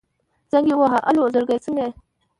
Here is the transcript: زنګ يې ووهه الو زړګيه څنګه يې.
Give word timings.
زنګ 0.51 0.65
يې 0.71 0.75
ووهه 0.77 0.99
الو 1.09 1.31
زړګيه 1.33 1.63
څنګه 1.65 1.81
يې. 1.85 1.91